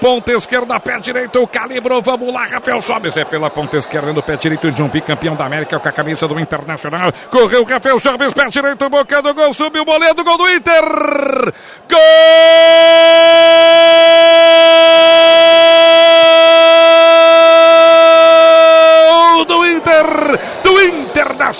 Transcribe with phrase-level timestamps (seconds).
[0.00, 2.00] Ponta esquerda, pé direito, calibrou.
[2.00, 3.16] Vamos lá, Rafael Sobes.
[3.18, 6.26] É pela ponta esquerda no pé direito de um bicampeão da América com a camisa
[6.26, 7.12] do Internacional.
[7.30, 10.84] Correu Rafael Sobes, pé direito, boca do gol, subiu o boleto, gol do Inter.
[11.88, 13.09] Gol!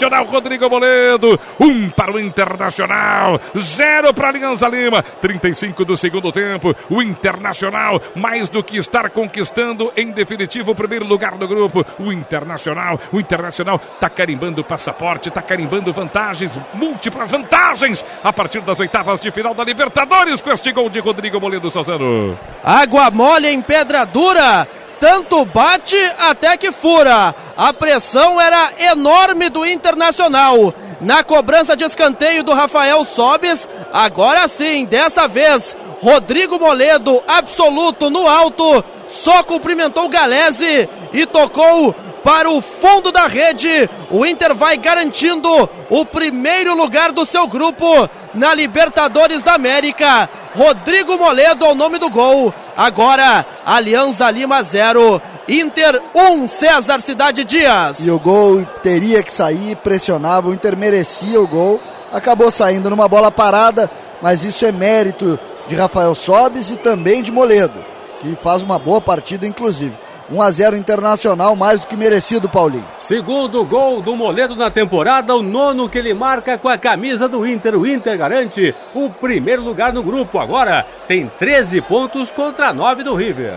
[0.01, 6.33] Internacional, Rodrigo Moledo, um para o Internacional, zero para a Alianza Lima, 35 do segundo
[6.33, 11.85] tempo, o Internacional, mais do que estar conquistando, em definitivo, o primeiro lugar do grupo,
[11.99, 18.63] o Internacional, o Internacional está carimbando o passaporte, está carimbando vantagens, múltiplas vantagens, a partir
[18.63, 22.39] das oitavas de final da Libertadores, com este gol de Rodrigo Moledo Sozano.
[22.65, 24.67] Água mole em pedra dura,
[25.01, 27.35] tanto bate até que fura.
[27.57, 30.73] A pressão era enorme do Internacional.
[31.01, 38.29] Na cobrança de escanteio do Rafael Sobes, agora sim, dessa vez, Rodrigo Moledo, absoluto no
[38.29, 43.89] alto, só cumprimentou o Galese e tocou para o fundo da rede.
[44.11, 45.49] O Inter vai garantindo
[45.89, 47.87] o primeiro lugar do seu grupo
[48.35, 50.29] na Libertadores da América.
[50.55, 52.53] Rodrigo Moledo ao nome do gol.
[52.81, 58.07] Agora, Alianza Lima 0, Inter 1, César Cidade Dias.
[58.07, 61.79] E o gol teria que sair, pressionava, o Inter merecia o gol.
[62.11, 63.91] Acabou saindo numa bola parada,
[64.23, 67.85] mas isso é mérito de Rafael Sobes e também de Moledo,
[68.23, 69.95] que faz uma boa partida, inclusive.
[70.31, 72.87] 1 a 0 Internacional, mais do que merecido, Paulinho.
[72.99, 77.47] Segundo gol do Moledo na temporada, o nono que ele marca com a camisa do
[77.47, 77.75] Inter.
[77.75, 80.39] O Inter garante o primeiro lugar no grupo.
[80.39, 83.55] Agora tem 13 pontos contra 9 do River.